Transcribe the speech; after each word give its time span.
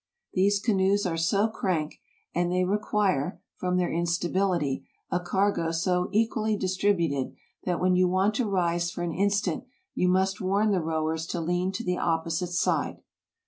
These 0.33 0.59
canoes 0.59 1.05
are 1.05 1.15
so 1.15 1.47
crank, 1.47 1.99
and 2.33 2.51
they 2.51 2.63
require, 2.63 3.39
from 3.57 3.77
their 3.77 3.93
instability, 3.93 4.87
a 5.11 5.19
cargo 5.19 5.69
so 5.69 6.09
equally 6.11 6.57
distributed, 6.57 7.35
that 7.65 7.79
when 7.79 7.95
you 7.95 8.07
want 8.07 8.33
to 8.37 8.49
rise 8.49 8.89
for 8.89 9.03
an 9.03 9.13
instant 9.13 9.65
you 9.93 10.07
must 10.09 10.41
warn 10.41 10.71
the 10.71 10.81
rowers 10.81 11.27
to 11.27 11.39
lean 11.39 11.71
to 11.73 11.83
the 11.83 11.99
opposite 11.99 12.49
side. 12.49 13.03